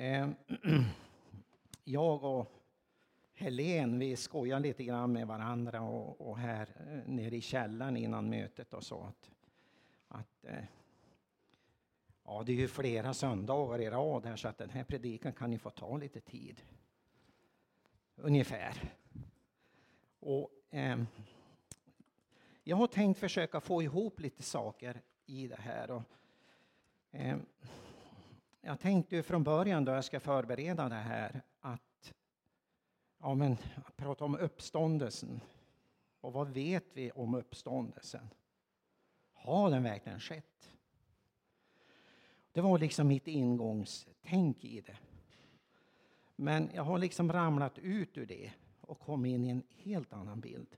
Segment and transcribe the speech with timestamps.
[0.00, 0.34] Ehm,
[1.84, 2.52] jag och
[3.34, 8.30] Helen, vi skojar lite grann med varandra och, och här eh, nere i källaren innan
[8.30, 9.30] mötet och så att,
[10.08, 10.64] att eh,
[12.24, 15.52] ja, det är ju flera söndagar i rad här så att den här predikan kan
[15.52, 16.62] ju få ta lite tid.
[18.16, 18.94] Ungefär.
[20.20, 21.02] Och, eh,
[22.64, 25.90] jag har tänkt försöka få ihop lite saker i det här.
[25.90, 26.02] Och,
[27.10, 27.36] eh,
[28.60, 32.14] jag tänkte ju från början då jag ska förbereda det här att
[33.18, 33.56] ja, men,
[33.96, 35.40] prata om uppståndelsen.
[36.20, 38.28] Och vad vet vi om uppståndelsen?
[39.32, 40.70] Har den verkligen skett?
[42.52, 44.96] Det var liksom mitt ingångstänk i det.
[46.36, 50.40] Men jag har liksom ramlat ut ur det och kommit in i en helt annan
[50.40, 50.76] bild.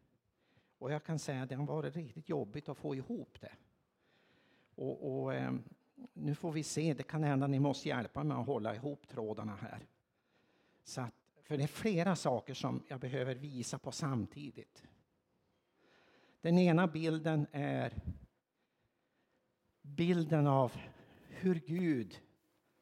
[0.78, 3.52] Och jag kan säga att det har varit riktigt jobbigt att få ihop det.
[4.74, 5.62] Och, och ehm,
[6.12, 9.08] nu får vi se, det kan hända att ni måste hjälpa mig att hålla ihop
[9.08, 9.86] trådarna här.
[10.84, 14.84] Så att, för det är flera saker som jag behöver visa på samtidigt.
[16.40, 17.94] Den ena bilden är
[19.82, 20.72] bilden av
[21.28, 22.20] hur Gud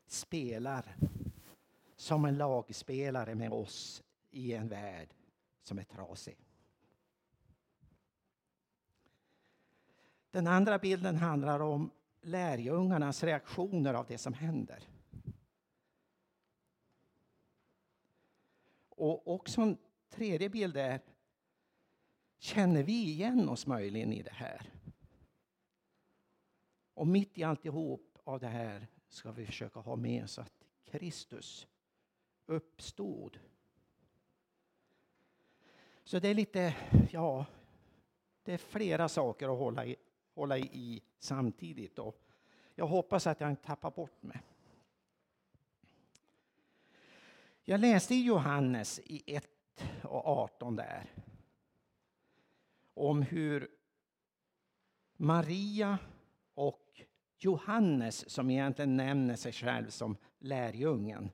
[0.07, 0.97] spelar
[1.97, 5.09] som en lagspelare med oss i en värld
[5.63, 6.37] som är trasig.
[10.31, 11.91] Den andra bilden handlar om
[12.29, 14.89] lärjungarnas reaktioner av det som händer.
[18.89, 21.01] Och också en tredje bild är,
[22.39, 24.73] känner vi igen oss möjligen i det här?
[26.95, 31.67] Och mitt i alltihop av det här ska vi försöka ha med oss att Kristus
[32.47, 33.39] uppstod.
[36.05, 36.77] Så det är lite,
[37.11, 37.47] ja,
[38.43, 39.97] det är flera saker att hålla i,
[40.39, 41.99] hålla i samtidigt.
[41.99, 42.23] Och
[42.75, 44.41] jag hoppas att jag inte tappar bort mig.
[47.65, 49.49] Jag läste i Johannes i 1
[50.03, 51.07] och 18 där
[52.95, 53.69] om hur
[55.17, 55.99] Maria
[56.55, 57.03] och
[57.39, 61.31] Johannes, som egentligen nämner sig själv som lärjungen,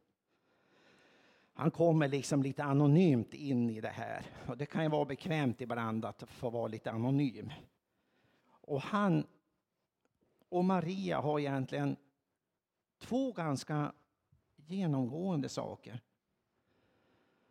[1.54, 4.26] han kommer liksom lite anonymt in i det här.
[4.46, 7.50] Och det kan ju vara bekvämt ibland att få vara lite anonym.
[8.66, 9.26] Och han
[10.48, 11.96] och Maria har egentligen
[12.98, 13.92] två ganska
[14.56, 16.00] genomgående saker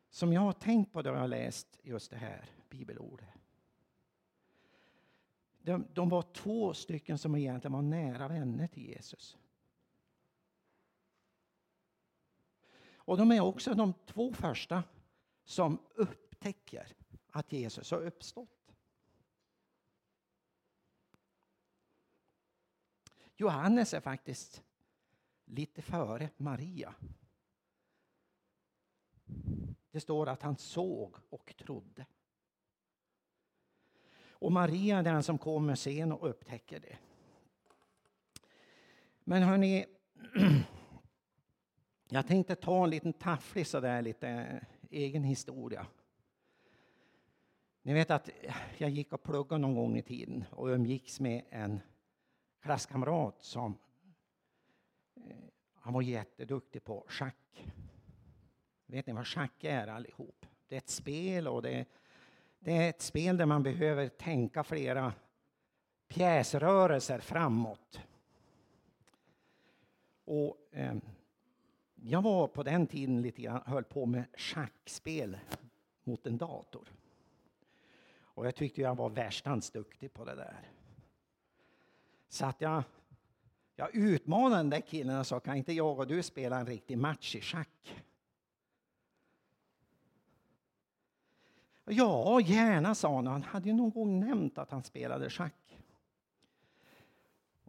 [0.10, 3.28] som jag har tänkt på då jag har läst just det här bibelordet.
[5.62, 9.38] De, de var två stycken som egentligen var nära vänner till Jesus.
[13.06, 14.84] Och de är också de två första
[15.44, 16.96] som upptäcker
[17.30, 18.63] att Jesus har uppstått.
[23.36, 24.64] Johannes är faktiskt
[25.46, 26.96] lite före Maria.
[29.92, 32.06] Det står att han såg och trodde.
[34.44, 36.98] Och Maria är den som kommer sen och upptäcker det.
[39.24, 39.86] Men hörni,
[42.10, 45.88] jag tänkte ta en liten tafflig sådär lite eh, egen historia.
[47.82, 48.30] Ni vet att
[48.78, 51.80] jag gick och pluggade någon gång i tiden och umgicks med en
[52.64, 53.78] klasskamrat som
[55.16, 55.36] eh,
[55.74, 57.68] han var jätteduktig på schack.
[58.86, 60.46] Vet ni vad schack är allihop?
[60.68, 61.86] Det är ett spel och det är,
[62.60, 65.14] det är ett spel där man behöver tänka flera
[66.08, 68.02] pjäsrörelser framåt.
[70.26, 70.96] Och eh,
[71.96, 75.38] jag var på den tiden lite grann, höll på med schackspel
[76.04, 76.92] mot en dator.
[78.16, 80.74] Och jag tyckte jag var värstans duktig på det där.
[82.34, 82.84] Så att jag,
[83.76, 86.98] jag utmanade den där killen och sa, kan inte jag och du spela en riktig
[86.98, 88.04] match i schack?
[91.86, 93.28] Ja, gärna, sa han.
[93.28, 95.78] Han hade ju någon gång nämnt att han spelade schack.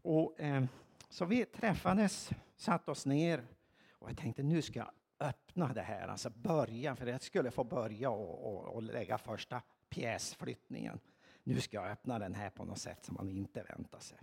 [0.02, 0.64] Och, eh,
[1.08, 3.46] så vi träffades, satte oss ner
[3.90, 7.64] och jag tänkte nu ska jag öppna det här, alltså börja, för jag skulle få
[7.64, 11.00] börja och, och, och lägga första pjäsflyttningen.
[11.43, 14.19] Nu ska jag öppna den här på något sätt som man inte väntar sig.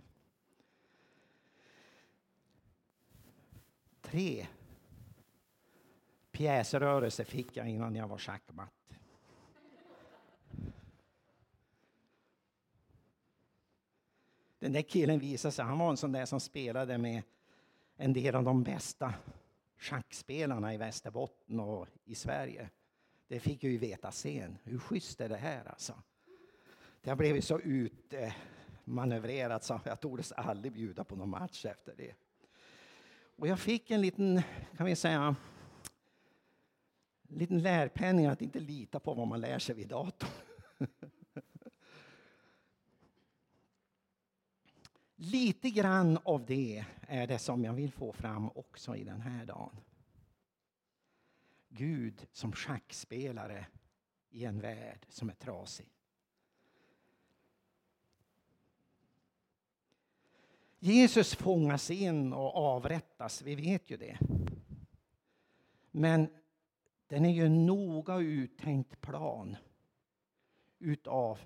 [4.12, 4.46] Tre
[6.32, 8.98] pjäsrörelser fick jag innan jag var schackmatt.
[14.58, 17.22] Den där killen visade sig, han var en sån där som spelade med
[17.96, 19.14] en del av de bästa
[19.78, 22.70] schackspelarna i Västerbotten och i Sverige.
[23.28, 24.58] Det fick jag ju veta sen.
[24.64, 25.94] Hur schysst är det här alltså?
[27.00, 32.14] Det har blivit så utmanövrerat så jag tordes aldrig bjuda på någon match efter det.
[33.42, 34.42] Och jag fick en liten,
[34.76, 35.36] kan vi säga,
[37.28, 40.30] en liten lärpenning att inte lita på vad man lär sig vid datorn.
[45.16, 49.46] Lite grann av det är det som jag vill få fram också i den här
[49.46, 49.76] dagen.
[51.68, 53.66] Gud som schackspelare
[54.30, 55.91] i en värld som är trasig.
[60.84, 64.18] Jesus fångas in och avrättas, vi vet ju det.
[65.90, 66.28] Men
[67.06, 69.56] den är ju en noga uttänkt plan
[70.78, 71.38] utav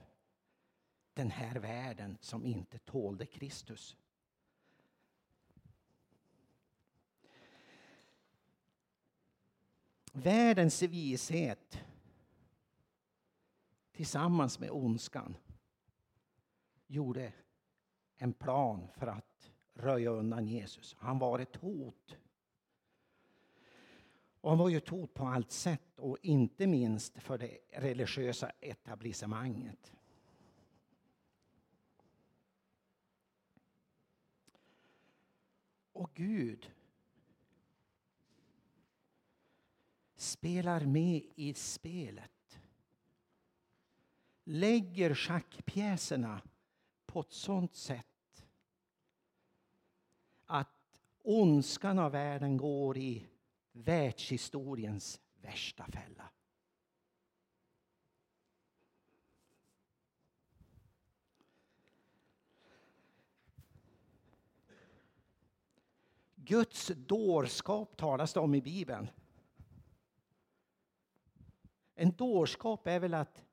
[1.14, 3.96] den här världen som inte tålde Kristus.
[10.12, 11.80] Världens vishet
[13.92, 15.36] tillsammans med ondskan
[16.86, 17.32] gjorde
[18.16, 20.96] en plan för att röja undan Jesus.
[20.98, 22.16] Han var ett hot.
[24.40, 28.50] Och han var ju ett hot på allt sätt och inte minst för det religiösa
[28.60, 29.92] etablissemanget.
[35.92, 36.72] Och Gud
[40.16, 42.60] spelar med i spelet.
[44.44, 46.40] Lägger schackpjäserna
[47.16, 48.46] på ett sådant sätt
[50.46, 53.26] att ondskan av världen går i
[53.72, 56.30] världshistoriens värsta fälla.
[66.34, 69.08] Guds dårskap talas det om i Bibeln.
[71.94, 73.45] En dårskap är väl att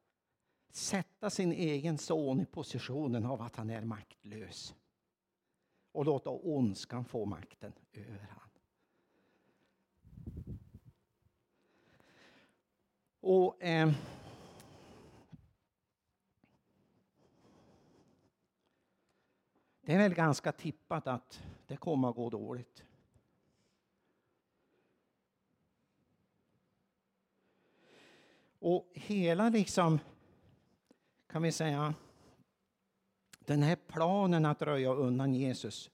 [0.76, 4.76] sätta sin egen son i positionen av att han är maktlös
[5.92, 8.50] och låta ondskan få makten över honom.
[13.20, 13.94] Och eh,
[19.86, 22.84] Det är väl ganska tippat att det kommer att gå dåligt.
[28.60, 30.00] Och hela liksom,
[31.34, 31.94] kan vi säga,
[33.40, 35.90] den här planen att röja undan Jesus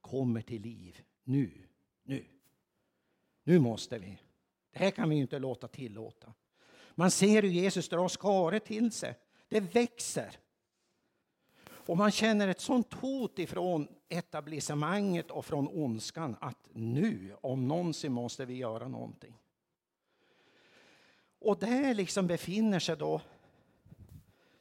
[0.00, 1.50] kommer till liv nu.
[2.02, 2.24] Nu.
[3.44, 4.18] Nu måste vi.
[4.72, 6.32] Det här kan vi inte låta tillåta.
[6.94, 9.18] Man ser hur Jesus drar skare till sig.
[9.48, 10.36] Det växer.
[11.64, 18.12] Och man känner ett sånt hot ifrån etablissemanget och från ondskan att nu, om någonsin,
[18.12, 19.34] måste vi göra någonting.
[21.38, 23.20] Och där liksom befinner sig då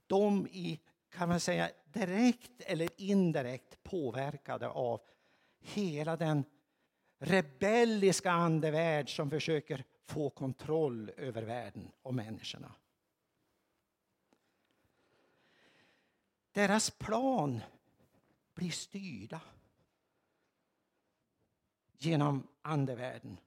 [0.08, 5.02] de i, kan man säga, direkt eller indirekt påverkade av
[5.60, 6.44] hela den
[7.20, 12.76] rebelliska andevärld som försöker få kontroll över världen och människorna.
[16.52, 17.62] Deras plan
[18.54, 19.42] blir styrda
[21.98, 23.38] genom andevärlden.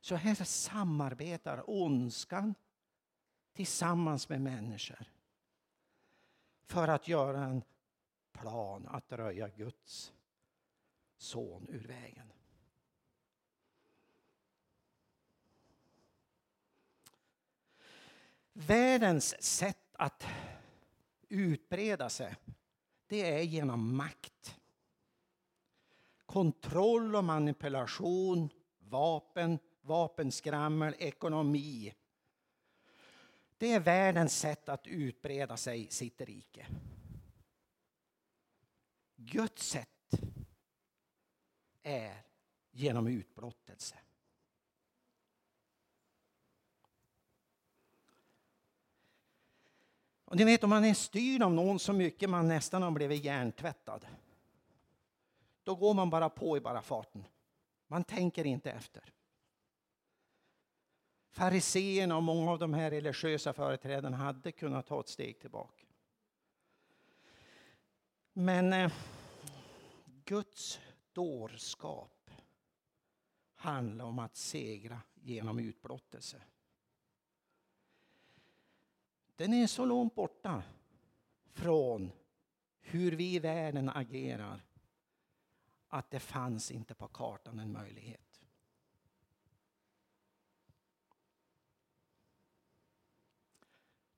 [0.00, 2.54] Så här samarbetar ondskan
[3.52, 5.06] tillsammans med människor
[6.62, 7.62] för att göra en
[8.32, 10.12] plan att röja Guds
[11.16, 12.32] son ur vägen.
[18.52, 20.26] Världens sätt att
[21.28, 22.36] utbreda sig,
[23.06, 24.60] det är genom makt.
[26.26, 31.94] Kontroll och manipulation, vapen, vapenskrammel, ekonomi.
[33.60, 36.66] Det är världens sätt att utbreda sig sitt rike.
[39.16, 40.10] Guds sätt
[41.82, 42.22] är
[42.70, 43.98] genom utblottelse.
[50.24, 53.24] Och ni vet om man är styrd av någon så mycket man nästan har blivit
[53.24, 54.06] hjärntvättad.
[55.64, 57.24] Då går man bara på i bara farten.
[57.86, 59.12] Man tänker inte efter.
[61.30, 65.86] Fariseerna och många av de här religiösa företrädarna hade kunnat ta ett steg tillbaka.
[68.32, 68.92] Men eh,
[70.24, 70.80] Guds
[71.12, 72.30] dårskap
[73.54, 76.42] handlar om att segra genom utblottelse.
[79.36, 80.62] Den är så långt borta
[81.46, 82.12] från
[82.80, 84.64] hur vi i världen agerar
[85.88, 88.29] att det fanns inte på kartan en möjlighet.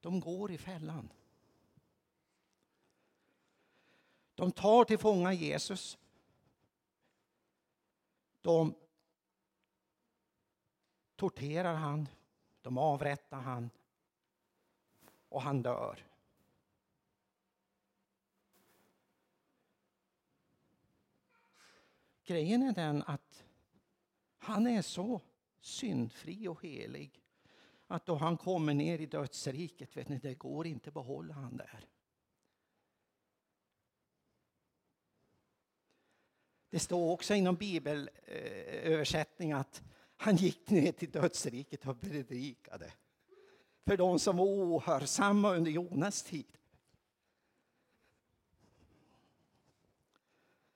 [0.03, 1.13] De går i fällan.
[4.35, 5.99] De tar till fånga Jesus.
[8.41, 8.75] De
[11.17, 12.09] torterar han,
[12.63, 13.71] de avrättar han
[15.29, 16.07] och han dör.
[22.25, 23.45] Grejen är den att
[24.39, 25.21] han är så
[25.61, 27.22] syndfri och helig
[27.93, 31.57] att då han kommer ner i dödsriket, vet ni, det går inte att behålla han
[31.57, 31.87] där.
[36.71, 39.83] Det står också inom bibelöversättning att
[40.17, 42.93] han gick ner till dödsriket och predikade
[43.85, 46.59] för de som var ohörsamma under Jonas tid.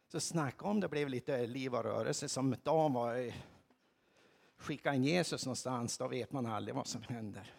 [0.09, 3.33] Så snacka om det blev lite liv och rörelse som Dan var
[4.57, 7.53] skicka in Jesus någonstans, då vet man aldrig vad som händer.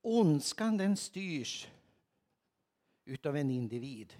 [0.00, 1.68] Ondskan den styrs
[3.04, 4.14] utav en individ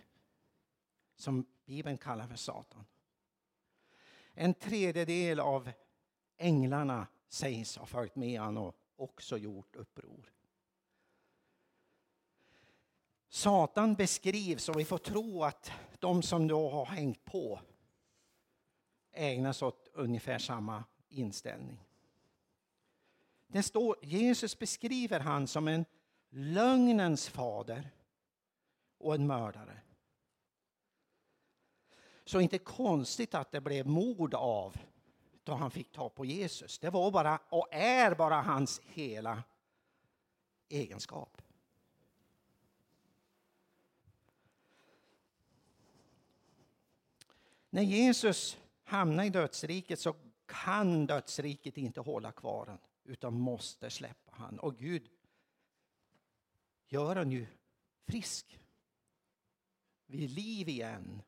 [1.17, 2.85] som Bibeln kallar för Satan.
[4.35, 5.71] En tredjedel av
[6.37, 10.33] änglarna sägs ha följt med honom och också gjort uppror.
[13.29, 17.61] Satan beskrivs och vi får tro att de som då har hängt på
[19.13, 21.85] ägnar sig åt ungefär samma inställning.
[23.47, 25.85] Det står, Jesus beskriver han som en
[26.31, 27.91] lögnens fader
[28.99, 29.81] och en mördare.
[32.25, 34.77] Så inte konstigt att det blev mord av
[35.45, 36.79] då han fick ta på Jesus.
[36.79, 39.43] Det var bara och är bara hans hela
[40.69, 41.43] egenskap.
[47.71, 54.33] När Jesus hamnar i dödsriket så kan dödsriket inte hålla kvar honom utan måste släppa
[54.35, 54.59] han.
[54.59, 55.09] Och Gud
[56.87, 57.47] gör honom ju
[58.07, 58.59] frisk.
[60.07, 61.23] Vid liv igen.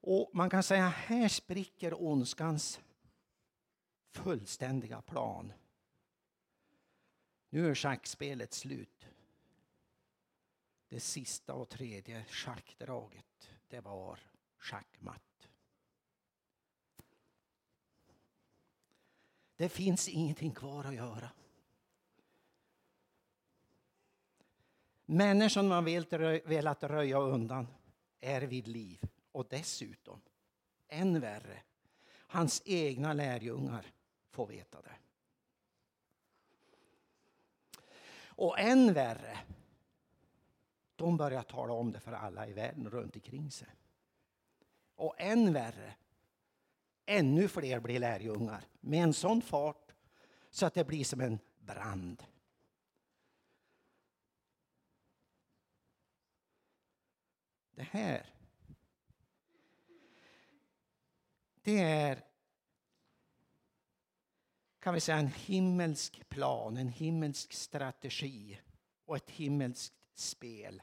[0.00, 2.80] Och man kan säga här spricker ondskans
[4.10, 5.52] fullständiga plan.
[7.48, 9.06] Nu är schackspelet slut.
[10.94, 14.18] Det sista och tredje schackdraget, det var
[14.58, 15.48] schackmatt.
[19.56, 21.30] Det finns ingenting kvar att göra.
[25.04, 25.84] Människan man
[26.44, 27.66] velat röja undan
[28.20, 29.00] är vid liv.
[29.32, 30.20] Och dessutom,
[30.88, 31.62] än värre,
[32.08, 33.86] hans egna lärjungar
[34.30, 34.96] får veta det.
[38.26, 39.38] Och än värre,
[40.96, 43.68] de börjar tala om det för alla i världen runt omkring sig.
[44.94, 45.94] Och än värre,
[47.06, 49.94] ännu fler blir lärjungar med en sån fart
[50.50, 52.24] så att det blir som en brand.
[57.74, 58.34] Det här
[61.64, 62.24] det är
[64.80, 68.60] kan vi säga en himmelsk plan, en himmelsk strategi
[69.04, 70.82] och ett himmelskt spel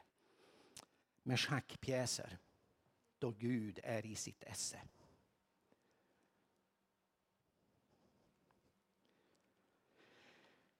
[1.22, 2.38] med schackpjäser
[3.18, 4.80] då Gud är i sitt esse.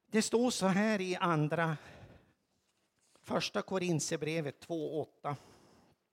[0.06, 1.76] Det står så här i andra
[3.22, 5.36] första Korinthierbrevet 2.8.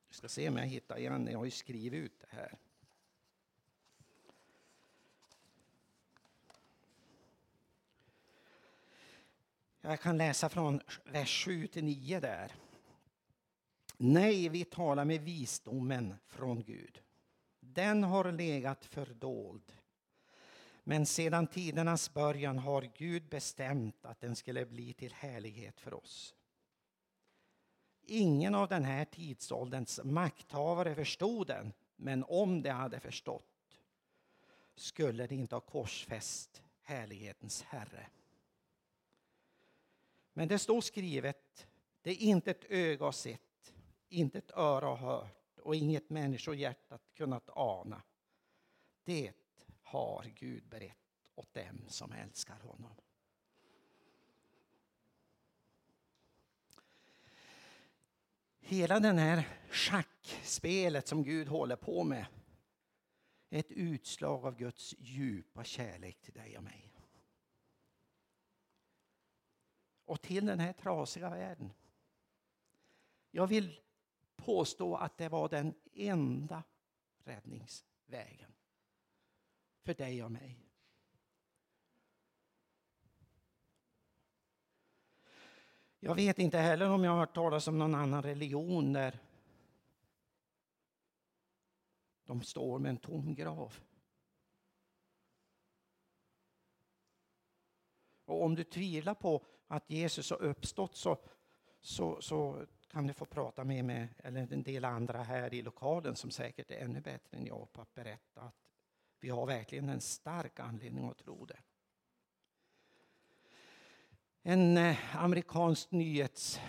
[0.09, 2.57] Vi ska se om jag hittar igen, jag har ju skrivit ut det här.
[9.81, 12.55] Jag kan läsa från vers 7 till 9 där.
[13.97, 17.01] Nej, vi talar med visdomen från Gud.
[17.59, 19.73] Den har legat fördold.
[20.83, 26.35] Men sedan tidernas början har Gud bestämt att den skulle bli till härlighet för oss.
[28.01, 33.79] Ingen av den här tidsålderns makthavare förstod den, men om de hade förstått
[34.75, 38.07] skulle de inte ha korsfäst härlighetens Herre.
[40.39, 41.67] Men det står skrivet,
[42.01, 43.73] det är inte ett öga har sett,
[44.09, 48.01] inte ett öra har hört och inget människohjärta kunnat ana.
[49.03, 49.33] Det
[49.81, 50.97] har Gud berett
[51.35, 52.95] åt dem som älskar honom.
[58.59, 62.25] Hela det här schackspelet som Gud håller på med
[63.49, 66.88] är ett utslag av Guds djupa kärlek till dig och mig
[70.09, 71.73] och till den här trasiga världen.
[73.31, 73.79] Jag vill
[74.35, 76.63] påstå att det var den enda
[77.17, 78.53] räddningsvägen
[79.81, 80.59] för dig och mig.
[85.99, 89.19] Jag vet inte heller om jag har hört talas om någon annan religion där
[92.25, 93.75] de står med en tom grav.
[98.25, 101.17] Och om du tvivlar på att Jesus har uppstått så,
[101.81, 106.15] så, så kan du få prata med mig eller en del andra här i lokalen
[106.15, 108.55] som säkert är ännu bättre än jag på att berätta att
[109.19, 111.59] vi har verkligen en stark anledning att tro det.
[114.41, 116.59] En eh, amerikansk nyhets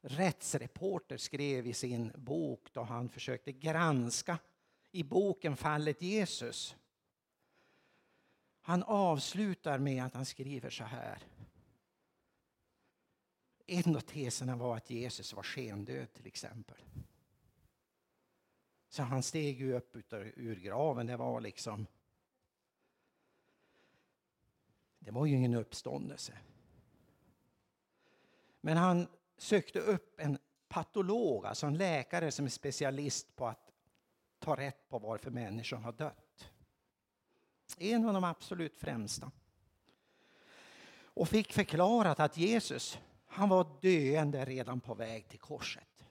[0.00, 4.38] rättsreporter skrev i sin bok då han försökte granska
[4.90, 6.76] i boken fallet Jesus.
[8.60, 11.18] Han avslutar med att han skriver så här.
[13.66, 16.76] En av teserna var att Jesus var skendöd till exempel.
[18.88, 21.06] Så han steg ju upp ur graven.
[21.06, 21.86] Det var liksom...
[24.98, 26.38] Det var ju ingen uppståndelse.
[28.60, 29.06] Men han
[29.36, 33.72] sökte upp en patolog, alltså en läkare som är specialist på att
[34.38, 36.50] ta rätt på varför människor har dött.
[37.78, 39.30] En av de absolut främsta.
[40.96, 42.98] Och fick förklarat att Jesus,
[43.34, 46.04] han var döende redan på väg till korset.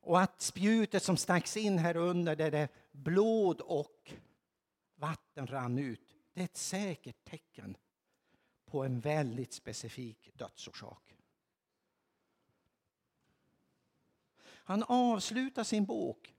[0.00, 4.12] Och att spjutet som stacks in här under där det blod och
[4.94, 7.76] vatten rann ut, det är ett säkert tecken
[8.64, 11.14] på en väldigt specifik dödsorsak.
[14.44, 16.35] Han avslutar sin bok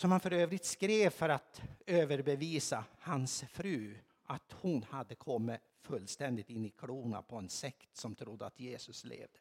[0.00, 6.50] som han för övrigt skrev för att överbevisa hans fru att hon hade kommit fullständigt
[6.50, 9.38] in i klorna på en sekt som trodde att Jesus levde.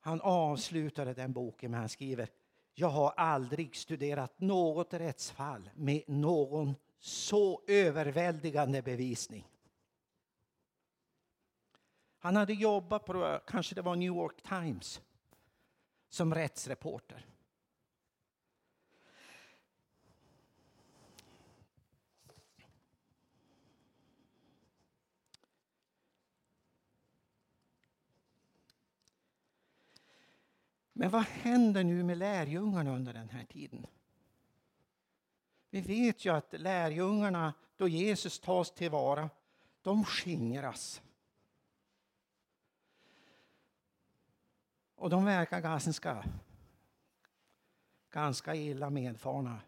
[0.00, 2.28] Han avslutade den boken med att han skriver
[2.74, 9.48] Jag har aldrig studerat något rättsfall med någon så överväldigande bevisning.
[12.18, 15.00] Han hade jobbat på, kanske det var New York Times,
[16.08, 17.26] som rättsreporter.
[30.96, 33.86] Men vad händer nu med lärjungarna under den här tiden?
[35.70, 39.30] Vi vet ju att lärjungarna, då Jesus tas tillvara,
[39.82, 41.02] de skingras.
[44.94, 46.24] Och de verkar ganska,
[48.10, 49.60] ganska illa medfarna.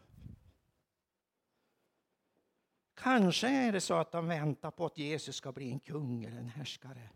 [2.95, 6.39] Kanske är det så att de väntar på att Jesus ska bli en kung eller
[6.39, 7.11] en härskare.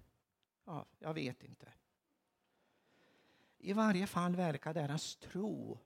[0.64, 1.72] Ja, jag vet inte.
[3.62, 5.78] I varje fall verkar deras tro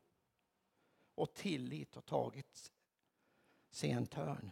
[1.14, 2.72] och tillit ha tagit
[3.70, 4.50] sig en törn.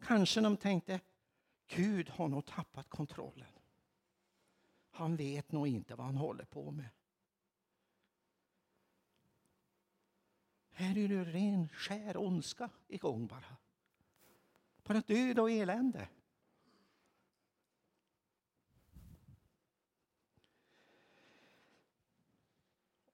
[0.00, 1.00] Kanske de tänkte,
[1.66, 3.52] Gud har nog tappat kontrollen.
[4.90, 6.88] Han vet nog inte vad han håller på med.
[10.70, 13.56] Här är det ren skär ondska igång bara.
[14.82, 16.08] Bara död och elände.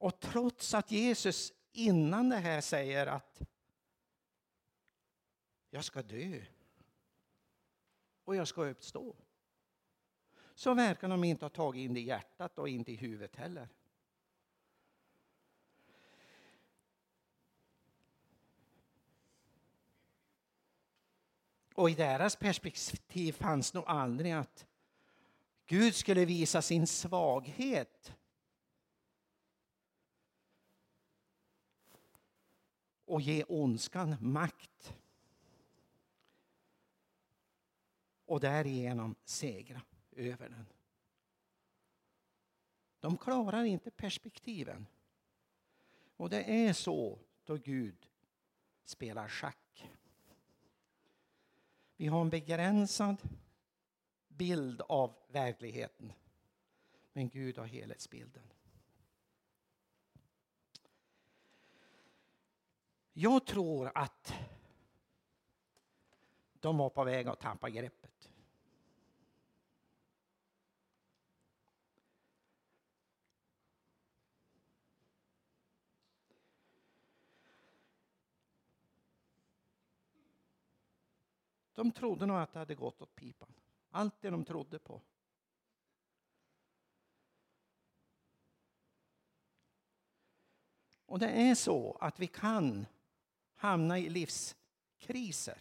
[0.04, 3.42] Och trots att Jesus innan det här säger att
[5.70, 6.42] jag ska dö
[8.24, 9.16] och jag ska uppstå.
[10.54, 13.68] Så verkar de inte ha tagit in det i hjärtat och inte i huvudet heller.
[21.74, 24.66] Och i deras perspektiv fanns nog aldrig att
[25.66, 28.14] Gud skulle visa sin svaghet
[33.14, 34.94] och ge ondskan makt.
[38.24, 40.66] Och därigenom segra över den.
[43.00, 44.86] De klarar inte perspektiven.
[46.16, 48.08] Och det är så då Gud
[48.84, 49.90] spelar schack.
[51.96, 53.22] Vi har en begränsad
[54.28, 56.12] bild av verkligheten.
[57.12, 58.42] Men Gud har helhetsbilden.
[63.16, 64.34] Jag tror att
[66.52, 68.30] de var på väg att tappa greppet.
[81.74, 83.54] De trodde nog att det hade gått åt pipan.
[83.90, 85.00] Allt det de trodde på.
[91.06, 92.86] Och det är så att vi kan
[93.64, 95.58] hamna i livskriser.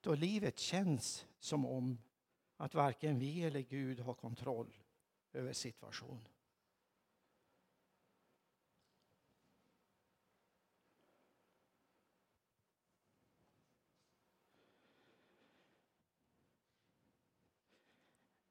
[0.00, 1.98] Då livet känns som om
[2.56, 4.78] att varken vi eller Gud har kontroll
[5.32, 6.28] över situationen.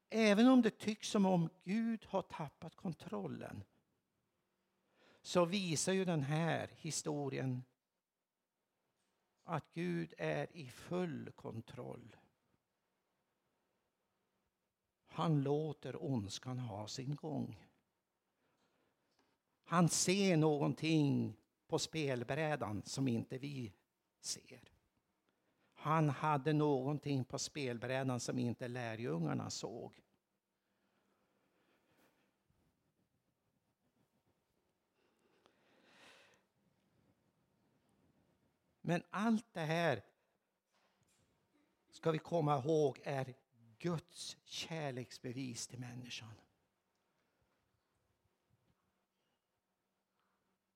[0.10, 3.64] Även om det tycks som om Gud har tappat kontrollen
[5.22, 7.64] så visar ju den här historien
[9.46, 12.16] att Gud är i full kontroll.
[15.08, 17.66] Han låter ondskan ha sin gång.
[19.64, 23.74] Han ser någonting på spelbrädan som inte vi
[24.20, 24.72] ser.
[25.74, 30.05] Han hade någonting på spelbrädan som inte lärjungarna såg.
[38.88, 40.04] Men allt det här
[41.90, 43.34] ska vi komma ihåg är
[43.78, 46.34] Guds kärleksbevis till människan.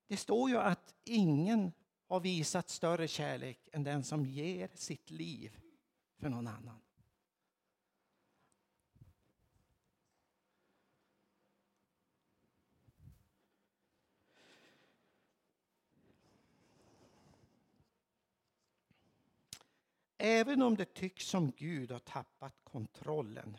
[0.06, 1.72] Det står ju att ingen
[2.06, 5.60] har visat större kärlek än den som ger sitt liv
[6.16, 6.80] för någon annan.
[20.22, 23.56] Även om det tycks som Gud har tappat kontrollen.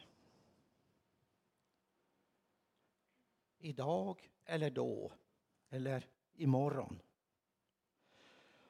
[3.58, 5.12] Idag eller då
[5.70, 7.02] eller imorgon.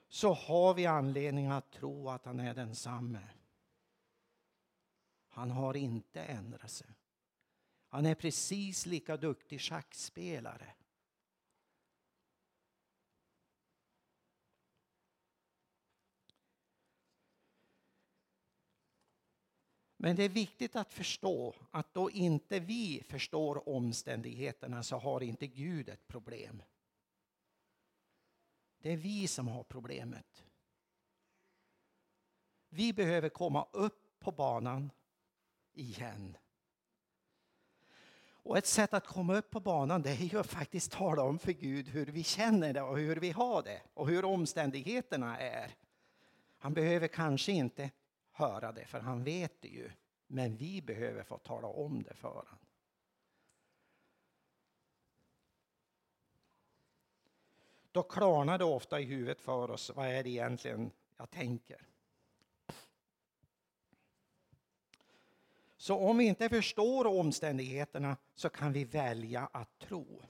[0.08, 3.28] Så har vi anledning att tro att han är densamme.
[5.28, 6.88] Han har inte ändrat sig.
[7.88, 10.74] Han är precis lika duktig schackspelare.
[20.04, 25.48] Men det är viktigt att förstå att då inte vi förstår omständigheterna så har inte
[25.48, 26.64] Gud ett problem.
[28.82, 30.44] Det är vi som har problemet.
[32.70, 34.92] Vi behöver komma upp på banan
[35.74, 36.38] igen.
[38.24, 41.40] Och ett sätt att komma upp på banan det är ju att faktiskt tala om
[41.40, 45.76] för Gud hur vi känner det och hur vi har det och hur omständigheterna är.
[46.58, 47.92] Han behöver kanske inte
[48.42, 49.92] höra det, för han vet det ju.
[50.28, 52.58] Men vi behöver få tala om det för honom.
[57.92, 59.92] Då klarnar det ofta i huvudet för oss.
[59.96, 61.88] Vad är det egentligen jag tänker?
[65.78, 70.22] Så om vi inte förstår omständigheterna så kan vi välja att tro.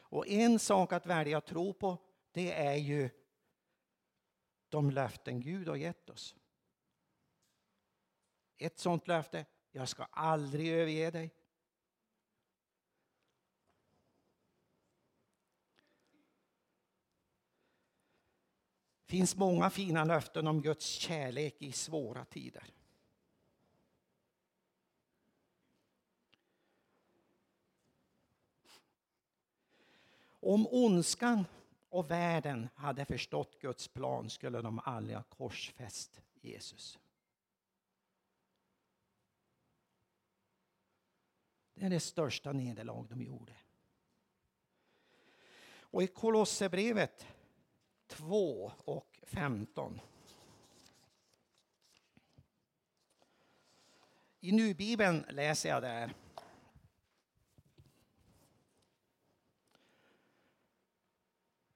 [0.00, 1.98] Och en sak att välja att tro på
[2.32, 3.10] det är ju
[4.68, 6.34] de löften Gud har gett oss.
[8.58, 11.34] Ett sånt löfte, jag ska aldrig överge dig.
[19.06, 22.64] Det finns många fina löften om Guds kärlek i svåra tider.
[30.40, 31.44] Om ondskan
[31.88, 36.98] och världen hade förstått Guds plan skulle de aldrig ha korsfäst Jesus.
[41.78, 43.52] Det är det största nederlag de gjorde.
[45.80, 47.26] Och i Kolosserbrevet
[48.06, 50.00] 2 och 15.
[54.40, 56.14] I nubibeln läser jag där.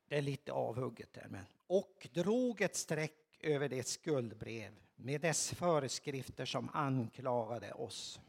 [0.08, 1.26] Det är lite avhugget där.
[1.28, 1.44] Men.
[1.66, 8.20] Och drog ett streck över det skuldbrev med dess föreskrifter som anklagade oss.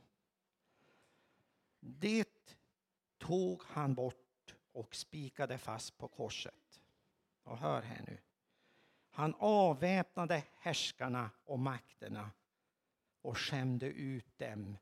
[1.86, 2.58] Det
[3.18, 6.82] tog han bort och spikade fast på korset.
[7.44, 8.18] Och hör här nu.
[9.10, 12.32] Han avväpnade härskarna och makterna
[13.22, 14.78] och skämde ut dem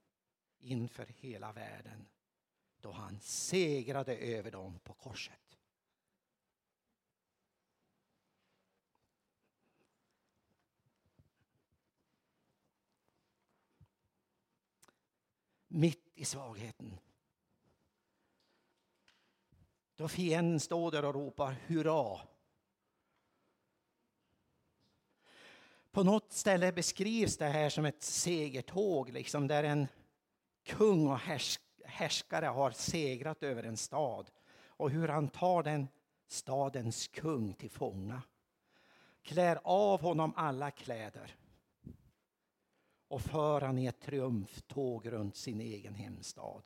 [0.58, 2.08] inför hela världen
[2.82, 5.42] då han segrade över dem på korset.
[15.72, 16.98] mitt i svagheten.
[19.96, 22.20] Då fienden står där och ropar hurra.
[25.92, 29.88] På något ställe beskrivs det här som ett segertåg, liksom där en
[30.64, 31.20] kung och
[31.86, 34.32] härskare har segrat över en stad.
[34.68, 35.88] och hur han tar den
[36.28, 38.22] stadens kung till fånga.
[39.22, 41.36] Klär av honom alla kläder
[43.12, 46.64] och för han i ett triumftåg runt sin egen hemstad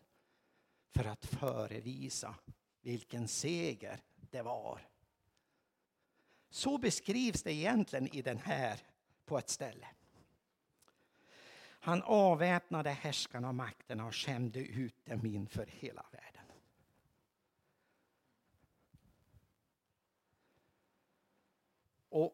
[0.93, 2.35] för att förevisa
[2.81, 4.81] vilken seger det var.
[6.49, 8.79] Så beskrivs det egentligen i den här
[9.25, 9.87] på ett ställe.
[11.61, 16.45] Han avväpnade härskarna och makterna och skämde ut dem inför hela världen.
[22.09, 22.33] Och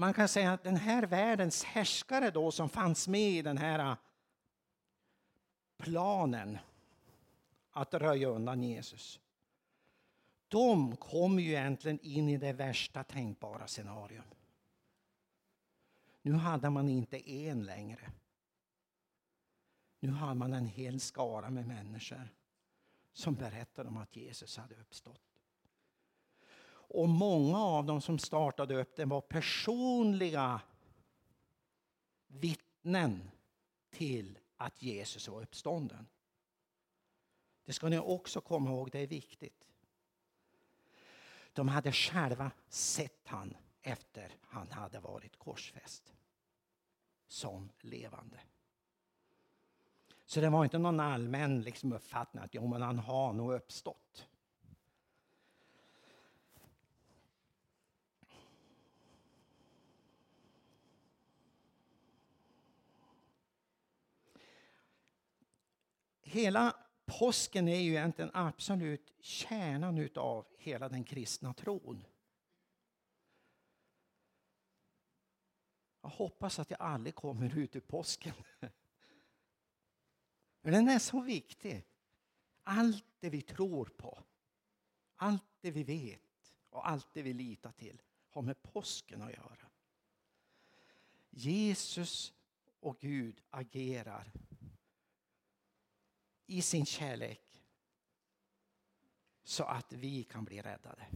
[0.00, 3.78] man kan säga att den här världens härskare då som fanns med i den här
[3.78, 3.96] äh,
[5.76, 6.58] planen
[7.70, 9.20] att röja undan Jesus.
[10.48, 14.24] De kom ju egentligen in i det värsta tänkbara scenarium.
[16.22, 18.12] Nu hade man inte en längre.
[20.00, 22.28] Nu hade man en hel skara med människor
[23.12, 25.29] som berättade om att Jesus hade uppstått.
[26.90, 30.60] Och många av dem som startade upp den var personliga
[32.26, 33.30] vittnen
[33.90, 36.06] till att Jesus var uppstånden.
[37.64, 39.68] Det ska ni också komma ihåg, det är viktigt.
[41.52, 46.14] De hade själva sett han efter han hade varit korsfäst.
[47.28, 48.40] Som levande.
[50.24, 54.26] Så det var inte någon allmän liksom uppfattning att jo, men han har nog uppstått.
[66.30, 72.04] Hela påsken är ju egentligen absolut kärnan utav hela den kristna tron.
[76.00, 78.34] Jag hoppas att jag aldrig kommer ut ur påsken.
[80.60, 81.86] Men den är så viktig.
[82.62, 84.22] Allt det vi tror på,
[85.16, 89.70] allt det vi vet och allt det vi litar till har med påsken att göra.
[91.30, 92.32] Jesus
[92.80, 94.32] och Gud agerar
[96.50, 97.62] i sin kärlek
[99.42, 101.06] så att vi kan bli räddade.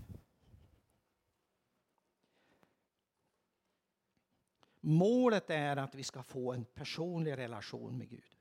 [4.81, 8.37] Målet är att vi ska få en personlig relation med Gud.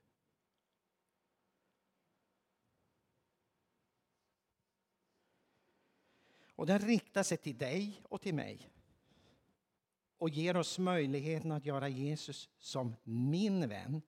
[6.56, 8.70] Och den riktar sig till dig och till mig.
[10.18, 14.02] Och ger oss möjligheten att göra Jesus som min vän.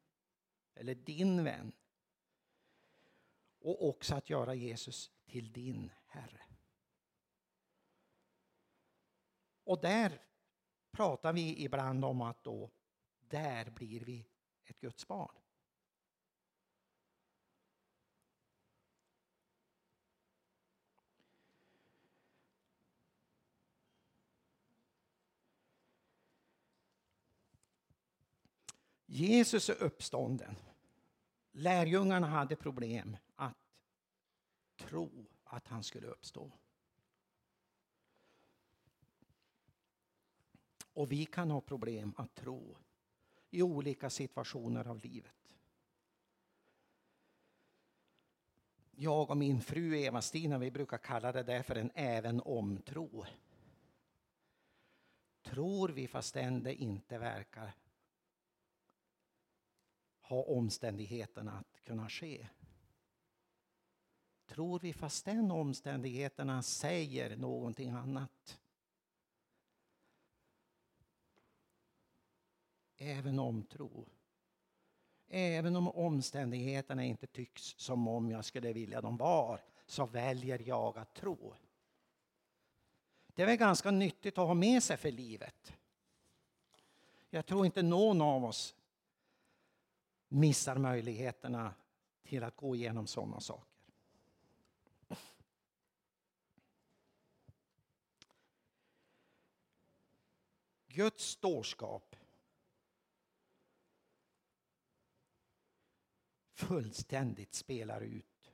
[0.75, 1.71] Eller din vän
[3.65, 6.41] och också att göra Jesus till din Herre.
[9.63, 10.21] Och där
[10.91, 12.71] pratar vi ibland om att då,
[13.19, 14.27] där blir vi
[14.65, 15.35] ett Guds barn.
[29.05, 30.55] Jesus är uppstånden.
[31.57, 33.57] Lärjungarna hade problem att
[34.75, 36.51] tro att han skulle uppstå.
[40.93, 42.77] Och vi kan ha problem att tro
[43.49, 45.57] i olika situationer av livet.
[48.91, 53.25] Jag och min fru Eva-Stina vi brukar kalla det där för en även om-tro.
[55.41, 57.75] Tror vi fastän det inte verkar
[60.27, 62.47] ha omständigheterna att kunna ske.
[64.45, 68.59] Tror vi fastän omständigheterna säger någonting annat.
[72.97, 74.09] Även om tro.
[75.27, 80.97] Även om omständigheterna inte tycks som om jag skulle vilja de var, så väljer jag
[80.97, 81.55] att tro.
[83.27, 85.73] Det är väl ganska nyttigt att ha med sig för livet.
[87.29, 88.75] Jag tror inte någon av oss
[90.27, 91.73] missar möjligheterna
[92.23, 93.75] till att gå igenom sådana saker.
[100.87, 102.15] Guds dårskap
[106.53, 108.53] fullständigt spelar ut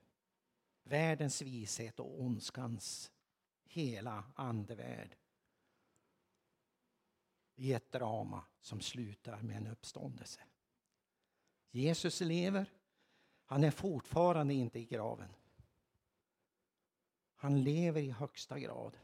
[0.84, 3.12] världens vishet och ondskans
[3.64, 5.16] hela andevärld
[7.56, 10.42] i ett drama som slutar med en uppståndelse.
[11.72, 12.74] Jesus lever.
[13.46, 15.30] Han är fortfarande inte i graven.
[17.36, 18.98] Han lever i högsta grad.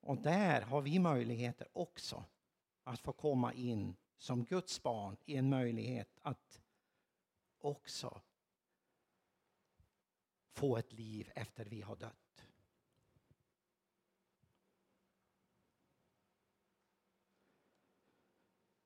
[0.00, 2.24] Och där har vi möjligheter också
[2.84, 6.60] att få komma in som Guds barn i en möjlighet att
[7.58, 8.20] också
[10.52, 12.46] få ett liv efter vi har dött.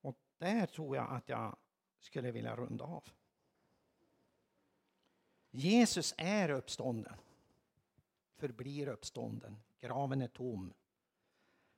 [0.01, 1.57] Och där tror jag att jag
[2.01, 3.05] skulle vilja runda av.
[5.51, 7.17] Jesus är uppstånden,
[8.37, 9.57] förblir uppstånden.
[9.79, 10.73] Graven är tom.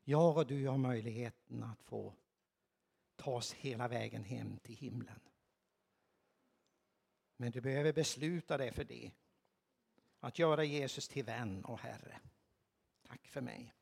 [0.05, 2.15] Jag och du har möjligheten att få
[3.17, 5.21] ta oss hela vägen hem till himlen.
[7.37, 9.11] Men du behöver besluta dig för det.
[10.21, 12.21] Att göra Jesus till vän och Herre.
[13.03, 13.75] Tack för mig.